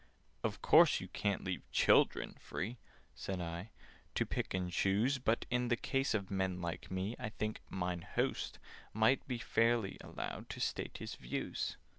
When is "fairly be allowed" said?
9.43-10.49